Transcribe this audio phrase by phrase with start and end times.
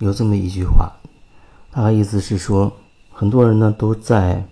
[0.00, 0.90] 有这么一句话，
[1.70, 2.72] 大概意思是说，
[3.12, 4.42] 很多人呢都在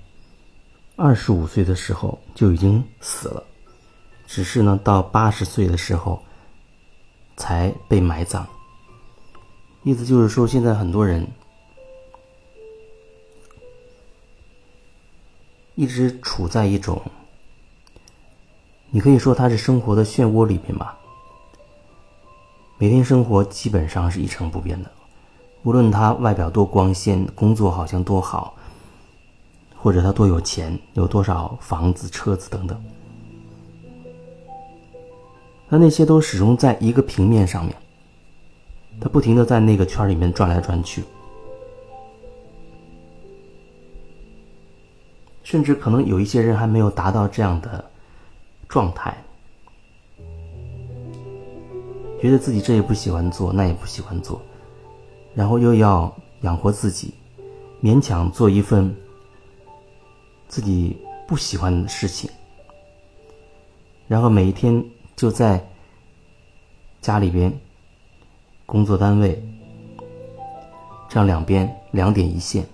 [0.94, 3.42] 二十五岁的时候就已经死了，
[4.26, 6.22] 只是呢到八十岁的时候
[7.34, 8.46] 才被埋葬。
[9.84, 11.26] 意思就是说，现在很多人
[15.76, 17.00] 一直处在一种，
[18.90, 20.98] 你可以说他是生活的漩涡里面吧。
[22.76, 24.92] 每天生活基本上是一成不变的，
[25.64, 28.54] 无论他外表多光鲜，工作好像多好，
[29.76, 32.82] 或者他多有钱，有多少房子、车子等等，
[35.68, 37.74] 那那些都始终在一个平面上面，
[39.00, 41.02] 他不停的在那个圈里面转来转去，
[45.42, 47.84] 甚至可能有一些人还没有达到这样的
[48.68, 49.16] 状态。
[52.20, 54.42] 觉得自己这也不喜欢做，那也不喜欢做，
[55.38, 57.14] 然后又要养活自己，
[57.80, 58.92] 勉强做一份
[60.48, 62.28] 自己不喜欢的事情，
[64.08, 64.84] 然后每一天
[65.14, 65.64] 就在
[67.00, 67.56] 家里边、
[68.66, 69.40] 工作单位
[71.08, 72.66] 这样两边两点一线，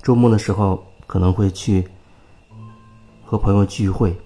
[0.00, 1.86] 周末的时候可能会去
[3.22, 4.16] 和朋友聚会。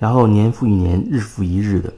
[0.00, 1.92] 然后年复一年，日复一日的，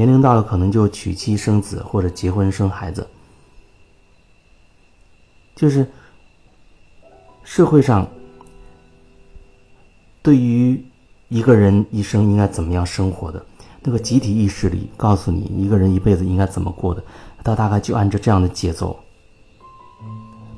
[0.00, 3.06] 年龄到了，可能就娶妻生子或者结婚生孩子。
[5.54, 5.86] 就是
[7.44, 8.08] 社会上
[10.22, 10.82] 对于
[11.28, 13.44] 一个人一生应该怎么样生活的
[13.82, 17.04] 那个集体意识里，告诉你一个人一辈子应该怎么过的，
[17.44, 18.98] 他大概就按照这样的节奏，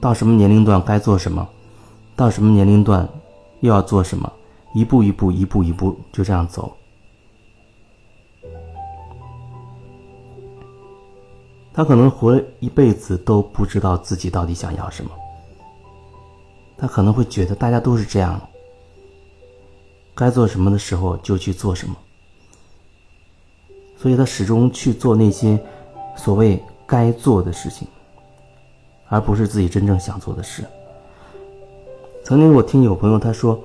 [0.01, 1.45] 到什么年龄段该做什么，
[2.15, 3.09] 到什么年龄段
[3.59, 4.33] 又要做什么。
[4.73, 6.77] 一步一步，一步一步，就这样走。
[11.73, 15.11] 他可能活一辈子都不知道自己到底想要什么。
[16.77, 18.41] 他可能会觉得大家都是这样，
[20.15, 21.97] 该做什么的时候就去做什么。
[23.97, 25.59] 所以他始终去做那些
[26.17, 27.87] 所谓该做的事情，
[29.09, 30.65] 而不是自己真正想做的事。
[32.25, 33.61] 曾经我听有朋友他说。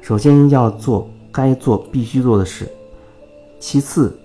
[0.00, 2.68] 首先要做该做、必须做的事，
[3.60, 4.18] 其次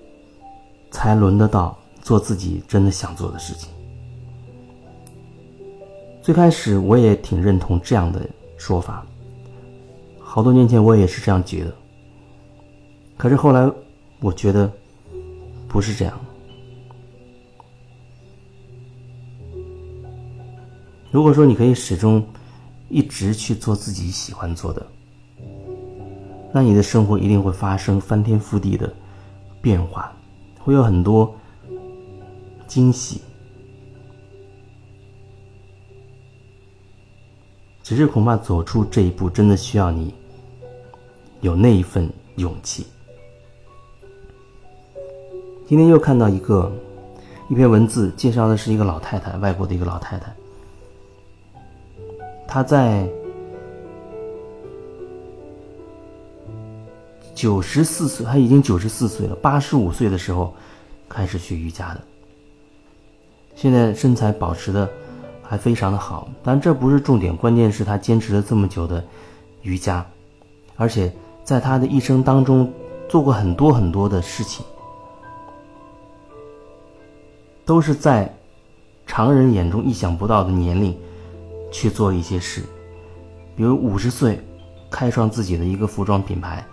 [0.90, 3.68] 才轮得到做自己真的想做的事情。
[6.22, 8.26] 最开始我也挺认同这样的
[8.56, 9.04] 说法，
[10.18, 11.74] 好多年前我也是这样觉得。
[13.18, 13.70] 可是后来
[14.20, 14.72] 我觉得
[15.68, 16.18] 不是这样。
[21.10, 22.26] 如果说你可以始终
[22.88, 24.86] 一直去做自己喜欢做的。
[26.54, 28.90] 那你的生活一定会发生翻天覆地的
[29.60, 30.10] 变化，
[30.58, 31.37] 会有很多
[32.68, 33.20] 惊喜。
[37.82, 40.14] 只是恐怕走出这一步，真的需要你
[41.40, 42.86] 有那一份勇气。
[45.66, 46.70] 今天又看到一个
[47.48, 50.32] 一篇文字，介绍的是一个老太太，外国的一个老太太，
[52.46, 53.08] 她在。
[57.34, 59.36] 九十四岁，他已经九十四岁了。
[59.36, 60.52] 八十五岁的时候
[61.08, 62.00] 开始学瑜伽的，
[63.60, 64.88] 现在身材保持的
[65.42, 66.28] 还非常的好。
[66.44, 69.04] 但这不是重点，关键是他坚持了这么久的
[69.62, 70.06] 瑜伽，
[70.76, 72.72] 而且在他的一生当中
[73.08, 74.64] 做过很多很多的事情，
[77.64, 78.32] 都是在
[79.08, 80.96] 常人眼中意想不到的年龄
[81.72, 82.62] 去做一些事，
[83.56, 84.40] 比如五十岁
[84.88, 86.64] 开创自己的一个服装品牌。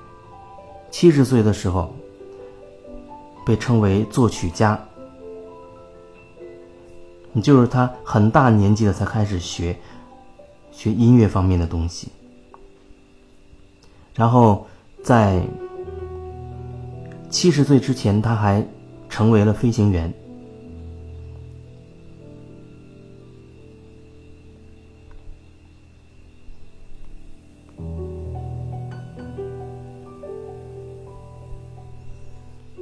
[0.92, 1.92] 七十岁的时候，
[3.44, 4.80] 被称为作曲家。
[7.36, 9.76] 你就是他很大年纪了才开始学，
[10.72, 12.08] 学音乐方面的东西。
[14.16, 14.66] 然后
[15.04, 15.44] 在
[17.30, 18.66] 七十岁之前，他还
[19.10, 20.14] 成为了飞行员。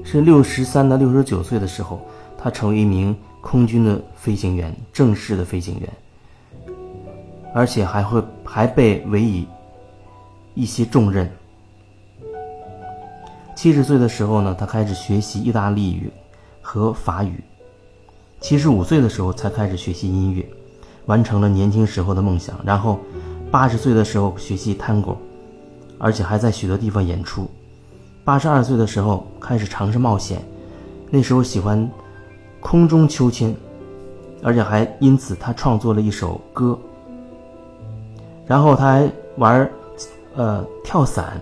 [0.05, 1.99] 是六十三到六十九岁的时候，
[2.37, 5.89] 他成为一名空军的飞行员，正式的飞行员，
[7.53, 9.45] 而且还会还被委以
[10.55, 11.29] 一些重任。
[13.53, 16.09] 七十岁的时候呢，他开始学习意大利语
[16.61, 17.43] 和法语。
[18.39, 20.43] 七十五岁的时候才开始学习音乐，
[21.05, 22.57] 完成了年轻时候的梦想。
[22.65, 22.99] 然后，
[23.51, 25.17] 八十岁的时候学习 Tango，
[25.99, 27.47] 而且还在许多地方演出。
[28.23, 30.41] 八十二岁的时候开始尝试冒险，
[31.09, 31.89] 那时候喜欢
[32.63, 33.53] 空中秋千，
[34.41, 36.77] 而且还因此他创作了一首歌。
[38.47, 39.69] 然后他还玩
[40.35, 41.39] 呃跳伞。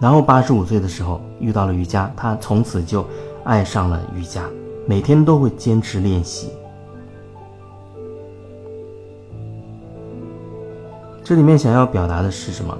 [0.00, 3.04] 然后八十五岁的时候遇到了瑜伽，他从此就
[3.44, 4.42] 爱上了瑜伽，
[4.86, 6.50] 每天都会坚持练习。
[11.24, 12.76] 这里面想要表达的是什么？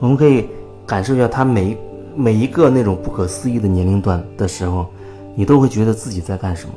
[0.00, 0.48] 我们可以
[0.84, 1.78] 感受一下他每
[2.16, 4.86] 每一个那种不可思议的年龄段的时候，
[5.34, 6.74] 你都会觉得自己在干什么。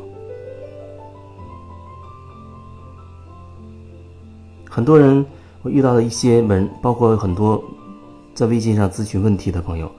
[4.69, 5.25] 很多人
[5.61, 7.63] 我遇到的一些人，包括很多
[8.33, 9.91] 在微信上咨询问题的朋友，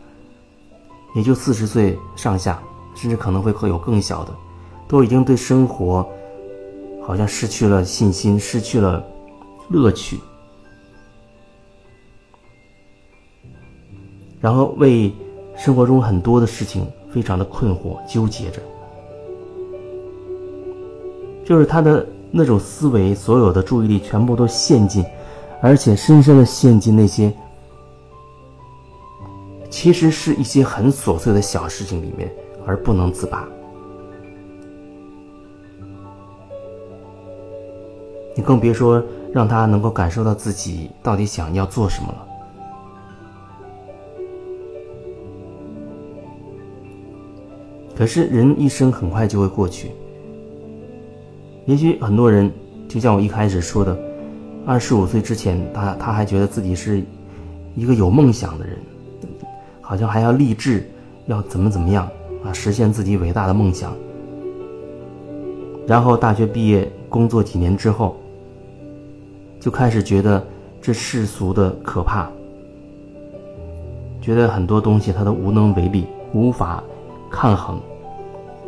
[1.14, 2.62] 也就四十岁上下，
[2.94, 4.32] 甚至可能会会有更小的，
[4.86, 6.08] 都已经对生活。
[7.00, 9.02] 好像失去了信心，失去了
[9.70, 10.20] 乐趣，
[14.42, 15.10] 然后为
[15.58, 18.62] 生活中很多的事情非常的困惑、纠结着，
[21.44, 25.04] 就是他的那种思维，所有的注意力全部都陷进，
[25.60, 27.32] 而且深深的陷进那些
[29.68, 32.32] 其实是一些很琐碎的小事情里面，
[32.64, 33.46] 而不能自拔。
[38.36, 39.02] 你更别说
[39.32, 42.27] 让他能够感受到自己到底想要做什么了。
[47.98, 49.90] 可是人一生很快就会过去，
[51.66, 52.48] 也许很多人
[52.88, 53.98] 就像我一开始说的，
[54.64, 57.02] 二十五岁之前，他他还觉得自己是
[57.74, 58.78] 一个有梦想的人，
[59.80, 60.88] 好像还要立志
[61.26, 62.08] 要怎么怎么样
[62.44, 63.92] 啊，实现自己伟大的梦想。
[65.84, 68.16] 然后大学毕业工作几年之后。
[69.60, 70.46] 就开始觉得
[70.80, 72.30] 这世俗的可怕，
[74.22, 76.80] 觉得很多东西他都无能为力，无法
[77.30, 77.80] 抗衡，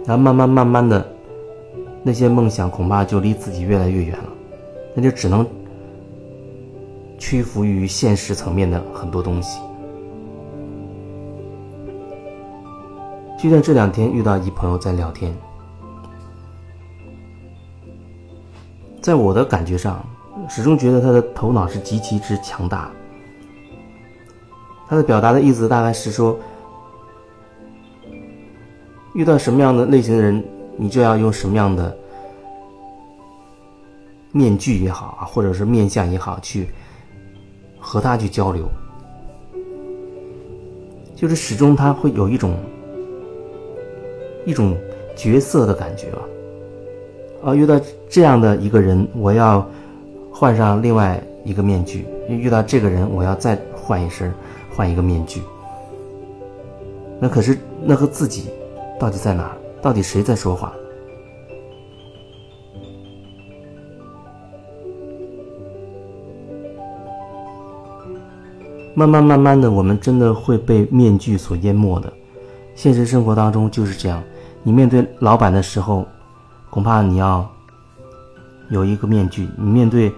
[0.06, 1.06] 然后慢慢慢慢的，
[2.02, 4.28] 那些梦想恐怕就离自己越来越远了，
[4.94, 5.46] 那就只能
[7.18, 9.60] 屈服于现实层面的很多东西。
[13.38, 15.34] 就像这两天遇到一朋友在聊天，
[19.00, 20.04] 在我的感觉上。
[20.48, 22.90] 始终觉得他的头脑是极其之强大。
[24.88, 26.36] 他的表达的意思大概是说，
[29.14, 30.42] 遇到什么样的类型的人，
[30.76, 31.96] 你就要用什么样的
[34.32, 36.68] 面具也好啊，或者是面相也好，去
[37.78, 38.68] 和他去交流。
[41.14, 42.56] 就是始终他会有一种
[44.46, 44.76] 一种
[45.14, 46.22] 角色的感觉吧。
[47.44, 49.66] 啊，遇到这样的一个人，我要。
[50.32, 54.32] 换上另外一个面具，遇到这个人，我要再换一身，
[54.74, 55.42] 换一个面具。
[57.20, 58.48] 那可是那和自己
[59.00, 59.50] 到底在哪？
[59.80, 60.70] 到底谁在说话？
[68.94, 72.12] 慢慢慢慢的，我们真的会被面具所淹没的。
[72.74, 74.22] 现实生活当中就是这样，
[74.62, 76.06] 你面对老板的时候，
[76.68, 77.48] 恐怕你要
[78.68, 80.12] 有一个面具；你面对。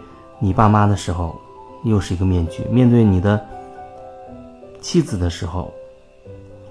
[0.44, 1.36] 你爸妈的时候，
[1.84, 3.40] 又是一个面具；面对你的
[4.80, 5.72] 妻子的时候，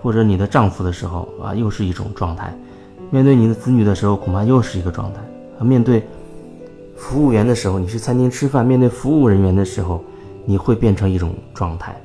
[0.02, 2.48] 或者你的丈夫的时候啊，又是一种状态；
[3.10, 5.20] 面对你的子女的时候，恐怕又是一个状态；
[5.60, 6.04] 啊，面对
[6.96, 10.04] 服务员的时候，你去餐厅吃饭，面对服务人员的时候，
[10.46, 11.96] 你会变成一种状态。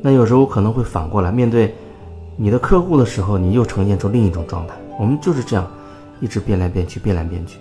[0.00, 1.74] 那有时候可能会反过来，面对
[2.36, 4.74] 你的客户的时候，你又呈现出另一种状态。
[4.98, 5.66] 我们就是这样。
[6.18, 7.58] 一直变来变去，变来变去。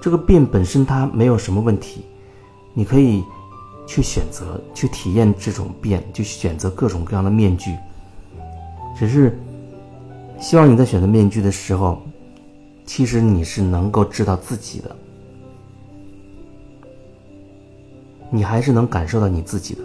[0.00, 2.00] 这个变本身它没有什么问题，
[2.72, 3.22] 你可以
[3.90, 7.74] 去选择去体验这种变，就选择各种各样的面具。
[8.96, 9.36] 只是
[10.38, 12.00] 希望你在选择面具的时候，
[12.86, 14.94] 其实你是能够知道自己的，
[18.30, 19.80] 你还是能感受到你自己的，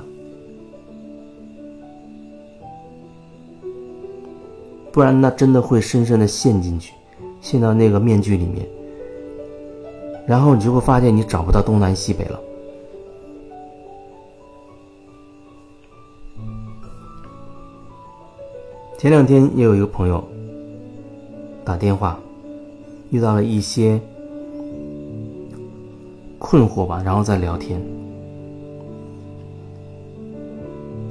[4.91, 6.93] 不然那真的会深深的陷进去。
[7.41, 8.67] 陷到那个面具里面，
[10.27, 12.39] 然后你就会发现你找不到东南西北了。
[19.05, 20.27] 前两天也有一个朋友
[21.63, 22.19] 打电话，
[23.11, 24.01] 遇到了一些
[26.39, 27.79] 困惑吧，然后再聊天，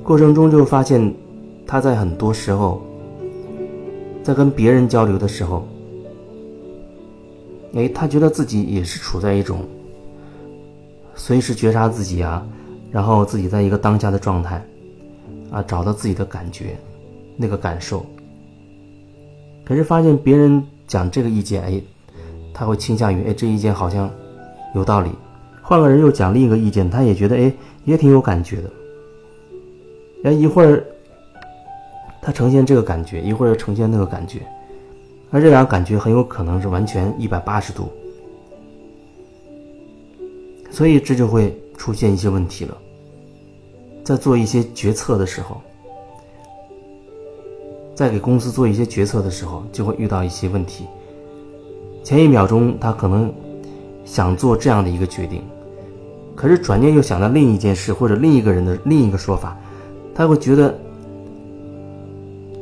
[0.03, 1.15] 过程中就发现
[1.69, 2.83] 他在很多时候
[4.25, 5.65] 在跟别人交流的时候。
[7.75, 9.61] 哎，他觉得自己也是处在一种
[11.15, 12.45] 随时觉察自己啊，
[12.91, 14.61] 然后自己在一个当下的状态，
[15.53, 16.77] 啊，找到自己的感觉，
[17.37, 18.05] 那个感受。
[19.65, 21.81] 可是发现别人讲这个意见，哎，
[22.53, 24.11] 他会倾向于，哎，这意见好像
[24.75, 25.11] 有道理。
[25.63, 27.53] 换个人又讲另一个意见，他也觉得，哎，
[27.85, 28.71] 也挺有感觉的。
[30.25, 30.85] 哎，一会儿
[32.21, 34.41] 他呈现这个感觉，一会儿又呈现那个感觉，
[35.31, 37.89] 而这俩感觉很有可能是完全一百八十度。
[40.71, 42.77] 所以这就会出现一些问题了。
[44.03, 45.63] 在做一些决策的时候，
[47.95, 50.87] 在给公司做一些决策的时候，就会遇到一些问题。
[52.03, 53.33] 前一秒钟他可能
[54.05, 55.43] 想做这样的一个决定，
[56.35, 59.57] 可是转念又想到另一件事或者另一个人的另一个说法，
[60.15, 60.75] 他会觉得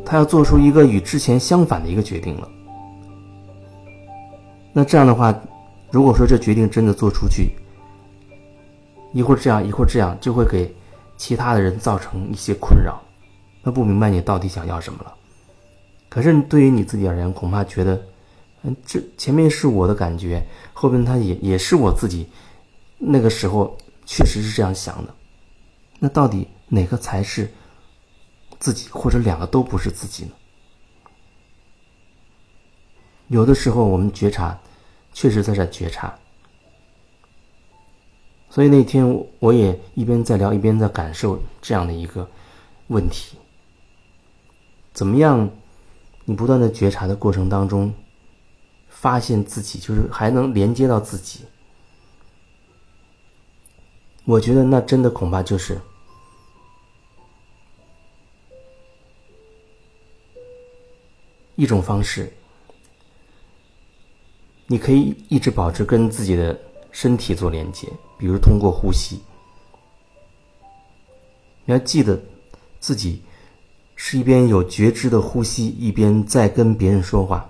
[0.04, 2.48] 他要做出一个与之前相反的一个决定了。
[4.72, 5.34] 那这样的话，
[5.90, 7.50] 如果说这决定真的做出去，
[9.12, 10.72] 一会儿这样一会儿这样，就会给。
[11.18, 13.00] 其他的人造成一些困扰，
[13.62, 15.14] 那不明白你到底想要什么了。
[16.12, 17.98] 可是对于你自己而言，恐怕觉得，
[18.64, 22.28] 嗯，这前面是我的感觉，后边他也也是我自己，
[22.98, 25.14] 那个时候确实是这样想的。
[25.98, 27.50] 那到底哪个才是
[28.58, 30.32] 自己，或者两个都不是自己呢？
[33.28, 34.60] 有的时候我们觉察，
[35.14, 36.14] 确实在这觉察。
[38.50, 42.28] 所以那天我也一边在聊，一边在感受这样的一个
[42.88, 43.38] 问题：
[44.92, 45.48] 怎么样？
[46.24, 47.92] 你不断的觉察的过程当中，
[48.88, 51.40] 发现自己就是还能连接到自己。
[54.24, 55.80] 我觉得那真的恐怕就是
[61.56, 62.32] 一种方式。
[64.68, 66.58] 你可以一直保持跟自己的
[66.92, 67.88] 身体做连接。
[68.16, 69.20] 比如通过呼吸，
[71.64, 72.18] 你要记得
[72.78, 73.20] 自己
[74.04, 77.48] 是一边有觉知的呼吸，一边在跟别人说话。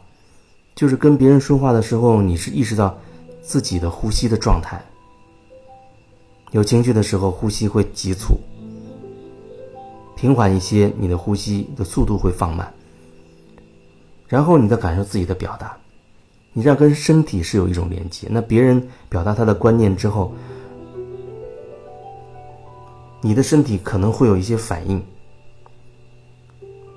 [0.75, 2.95] 就是跟别人说话的时候，你是意识到
[3.41, 4.79] 自己的呼吸的状态。
[6.51, 8.35] 有情绪的时候，呼吸会急促；
[10.15, 12.71] 平缓一些，你的呼吸的速度会放慢。
[14.29, 15.75] 然后你再感受自己的表达，
[16.53, 18.29] 你这样跟身体是有一种连接。
[18.31, 20.31] 那别人表达他的观念之后。
[23.23, 25.03] 你的身体可能会有一些反应，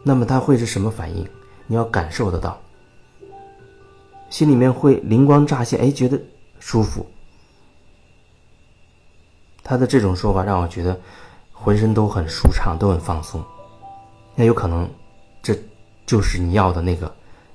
[0.08, 1.28] 那么他会是什么反应？
[1.66, 2.62] 你要感受得到，
[4.30, 6.22] 心里面会灵光乍现，哎，觉得
[6.60, 7.04] 舒服。
[9.64, 11.00] 他的这种说法让我觉得
[11.52, 13.44] 浑身都很舒畅，都很放松。
[14.36, 14.88] 那有可能，
[15.42, 15.58] 这
[16.06, 17.12] 就是你要的那个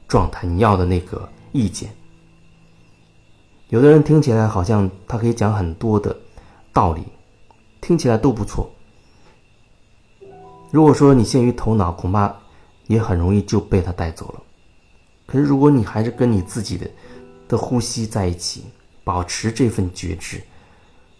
[0.08, 1.88] 状态，你要的那个意见。
[3.68, 6.16] 有的人听起来好像他可以讲很多的
[6.72, 7.04] 道理。
[7.80, 8.70] 听起来都不错。
[10.70, 12.34] 如果说你限于头脑，恐怕
[12.86, 14.42] 也很容易就被他带走了。
[15.26, 16.88] 可是如果你还是跟你自己的
[17.48, 18.64] 的呼吸在一起，
[19.02, 20.40] 保持这份觉知，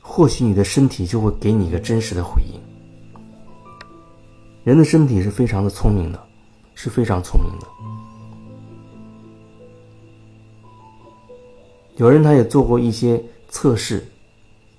[0.01, 2.61] 或许你的身体就会给你一个真实的回应。
[4.63, 6.23] 人的身体是非常的聪明的，
[6.75, 7.67] 是非常聪明的。
[11.97, 14.07] 有人他也做过一些测试，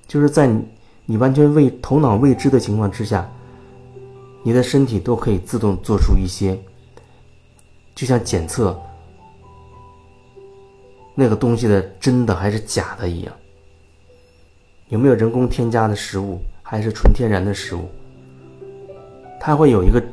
[0.07, 0.63] 就是在你。
[1.07, 3.29] 你完全未头脑未知的情况之下，
[4.43, 6.57] 你的身体都可以自动做出一些，
[7.93, 8.79] 就像检测
[11.13, 13.33] 那个东西的真的还是假的一样。
[14.89, 17.88] 有没有人工添加的食物，还是纯天然的食物？
[19.39, 20.03] 它会有一个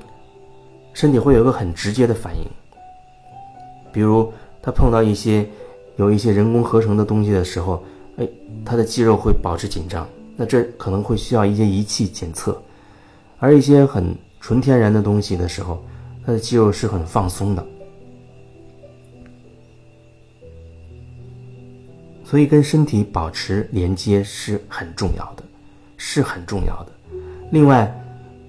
[0.92, 2.44] 身体会有一个很直接的反应。
[3.92, 4.32] 比如
[4.62, 5.48] 他碰到一些
[5.96, 7.82] 有一些人工合成的东西的时候，
[8.18, 8.28] 哎，
[8.64, 10.06] 他的肌肉会保持紧张。
[10.36, 12.62] 那这可能会需要一些仪器检测，
[13.38, 15.82] 而一些很纯天然的东西的时候，
[16.24, 17.66] 它的肌肉是很放松的。
[22.24, 25.42] 所以跟身体保持连接是很重要的，
[25.96, 26.92] 是很重要的。
[27.50, 27.90] 另外，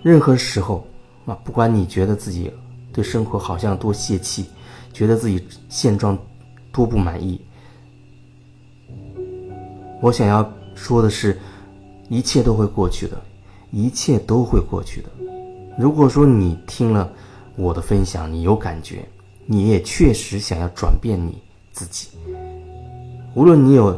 [0.01, 0.85] 任何时候
[1.25, 2.51] 啊，不管你觉得自己
[2.91, 4.47] 对生活好像多泄气，
[4.91, 6.17] 觉得自己现状
[6.71, 7.39] 多不满意，
[10.01, 11.37] 我想要说的是。
[12.11, 13.21] 一切都会过去的，
[13.71, 15.09] 一切都会过去的。
[15.77, 17.11] 如果说你听了
[17.55, 19.07] 我的分享，你有感觉，
[19.45, 21.37] 你也确实想要转变你
[21.71, 22.09] 自己。
[23.35, 23.97] 无论你有，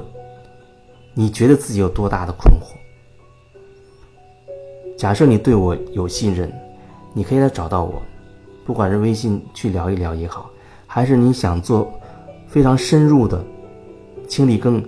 [1.13, 2.75] 你觉得自己有多大的困惑，
[4.97, 6.51] 假设你对我有信任，
[7.13, 8.01] 你可以来找到我，
[8.65, 10.49] 不管是微信去聊一聊也好，
[10.85, 11.91] 还是你想做
[12.47, 13.43] 非常深入的
[14.27, 14.83] 清理更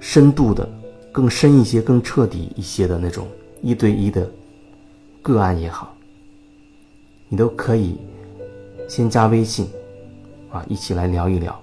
[0.00, 0.68] 深度的。
[1.12, 3.28] 更深一些、更彻底一些的那种
[3.64, 4.30] 一对一的
[5.22, 5.96] 个案也好，
[7.30, 7.96] 你都可以
[8.86, 9.66] 先加微信，
[10.52, 11.58] 啊，一起来聊一聊。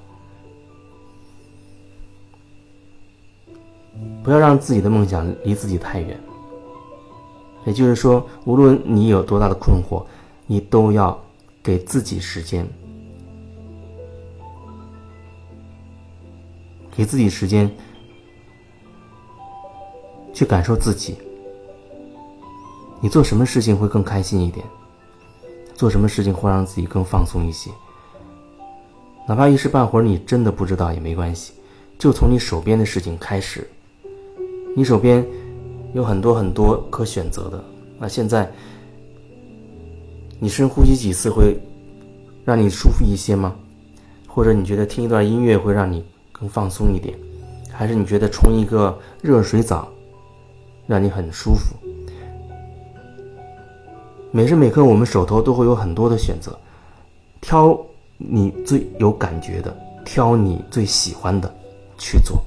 [4.23, 6.19] 不要让自己的梦想离自己太远。
[7.67, 10.03] 也就是说，无论你有多大的困惑，
[10.47, 11.23] 你都要
[11.61, 12.67] 给自己时间，
[16.89, 17.71] 给自己时间
[20.33, 21.15] 去感受自己。
[23.03, 24.63] 你做什么事情会更开心一点？
[25.73, 27.71] 做什么事情会让自己更放松一些？
[29.27, 31.53] 哪怕一时半会儿你真的不知道也没关系，
[31.97, 33.67] 就从你手边的事情开始。
[34.75, 35.25] 你手边
[35.93, 37.63] 有很多很多可选择的，
[37.97, 38.51] 那现在
[40.39, 41.59] 你深呼吸几次会
[42.45, 43.55] 让你舒服一些吗？
[44.27, 47.17] 或者你觉得听一段音乐会让你更放松一点？
[47.71, 49.87] 还是你觉得冲一个热水澡
[50.85, 51.75] 让你很舒服？
[54.33, 56.57] 每时每刻我们手头都会有很多的选择，
[57.41, 57.77] 挑
[58.17, 61.53] 你最有感觉的，挑你最喜欢的
[61.97, 62.41] 去做。